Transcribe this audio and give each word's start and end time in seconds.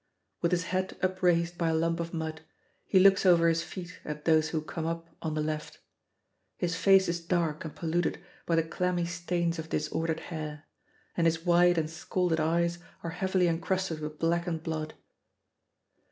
With 0.41 0.49
his 0.51 0.63
head 0.63 0.97
upraised 1.03 1.59
by 1.59 1.69
a 1.69 1.75
lump 1.75 1.99
of 1.99 2.11
mud, 2.11 2.41
he 2.87 2.97
looks 2.99 3.23
over 3.23 3.47
his 3.47 3.61
feet 3.61 3.99
at 4.03 4.25
those 4.25 4.49
who 4.49 4.59
come 4.63 4.87
up 4.87 5.15
on 5.21 5.35
the 5.35 5.43
left; 5.43 5.77
his 6.57 6.75
face 6.75 7.07
is 7.07 7.19
dark 7.23 7.63
and 7.63 7.75
polluted 7.75 8.17
by 8.47 8.55
the 8.55 8.63
clammy 8.63 9.05
stains 9.05 9.59
of 9.59 9.69
disordered 9.69 10.21
hair, 10.33 10.65
and 11.15 11.27
his 11.27 11.45
wide 11.45 11.77
and 11.77 11.91
scalded 11.91 12.39
eyes 12.39 12.79
are 13.03 13.11
heavily 13.11 13.47
encrusted 13.47 13.99
with 13.99 14.17
blackened 14.17 14.63
blood. 14.63 14.95